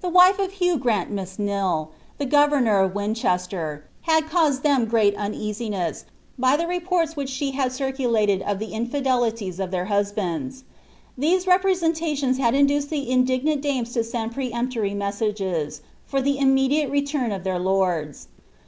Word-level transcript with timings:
The 0.00 0.08
wife 0.08 0.38
of 0.38 0.52
Hugh 0.52 0.78
GranimesDil, 0.78 1.88
the 2.18 2.24
govemor 2.24 2.84
of 2.84 2.94
Winchester, 2.94 3.82
had 4.02 4.26
causeJ 4.26 4.62
tliem 4.62 4.88
great 4.88 5.16
uneasiness, 5.16 6.04
by 6.38 6.56
the 6.56 6.68
reports 6.68 7.16
which 7.16 7.28
she 7.28 7.50
had 7.50 7.72
circulateil 7.72 8.42
of 8.42 8.62
ihe 8.62 8.70
infidelities 8.70 9.58
of 9.58 9.72
their 9.72 9.86
husbands. 9.86 10.62
These 11.18 11.48
representations 11.48 12.38
had 12.38 12.54
induced 12.54 12.90
the 12.90 13.10
indignant 13.10 13.60
dames 13.60 13.92
to 13.94 14.04
send 14.04 14.36
peremp 14.36 14.72
tory 14.72 14.92
inestages, 14.92 15.80
for 16.04 16.20
the 16.22 16.38
immediate 16.38 16.88
retiini 16.92 17.34
of 17.34 17.42
their 17.42 17.58
lords. 17.58 18.28